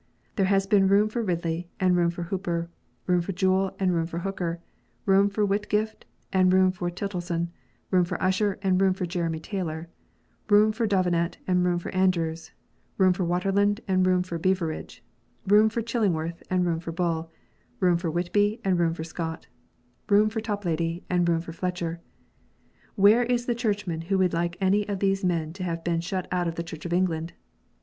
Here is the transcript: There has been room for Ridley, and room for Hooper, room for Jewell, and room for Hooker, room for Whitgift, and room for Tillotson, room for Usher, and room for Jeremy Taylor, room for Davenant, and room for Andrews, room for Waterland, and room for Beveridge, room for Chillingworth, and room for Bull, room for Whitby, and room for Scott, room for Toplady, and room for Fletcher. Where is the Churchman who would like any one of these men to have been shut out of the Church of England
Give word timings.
There 0.35 0.47
has 0.47 0.65
been 0.65 0.87
room 0.87 1.09
for 1.09 1.21
Ridley, 1.21 1.69
and 1.79 1.95
room 1.95 2.09
for 2.09 2.23
Hooper, 2.23 2.71
room 3.05 3.21
for 3.21 3.33
Jewell, 3.33 3.75
and 3.77 3.93
room 3.93 4.07
for 4.07 4.17
Hooker, 4.17 4.59
room 5.05 5.29
for 5.29 5.45
Whitgift, 5.45 6.05
and 6.33 6.51
room 6.51 6.71
for 6.71 6.89
Tillotson, 6.89 7.51
room 7.91 8.03
for 8.03 8.19
Usher, 8.19 8.57
and 8.63 8.81
room 8.81 8.95
for 8.95 9.05
Jeremy 9.05 9.39
Taylor, 9.39 9.89
room 10.49 10.71
for 10.71 10.87
Davenant, 10.87 11.37
and 11.45 11.63
room 11.63 11.77
for 11.77 11.89
Andrews, 11.93 12.51
room 12.97 13.13
for 13.13 13.23
Waterland, 13.25 13.81
and 13.87 14.07
room 14.07 14.23
for 14.23 14.39
Beveridge, 14.39 15.03
room 15.45 15.69
for 15.69 15.83
Chillingworth, 15.83 16.41
and 16.49 16.65
room 16.65 16.79
for 16.79 16.91
Bull, 16.91 17.29
room 17.79 17.97
for 17.99 18.09
Whitby, 18.09 18.59
and 18.65 18.79
room 18.79 18.95
for 18.95 19.03
Scott, 19.03 19.45
room 20.09 20.29
for 20.29 20.41
Toplady, 20.41 21.05
and 21.11 21.29
room 21.29 21.41
for 21.41 21.53
Fletcher. 21.53 22.01
Where 22.95 23.21
is 23.23 23.45
the 23.45 23.53
Churchman 23.53 24.01
who 24.01 24.17
would 24.17 24.33
like 24.33 24.57
any 24.59 24.79
one 24.81 24.89
of 24.93 24.99
these 24.99 25.23
men 25.23 25.53
to 25.53 25.63
have 25.63 25.83
been 25.83 26.01
shut 26.01 26.27
out 26.31 26.47
of 26.47 26.55
the 26.55 26.63
Church 26.63 26.87
of 26.87 26.91
England 26.91 27.33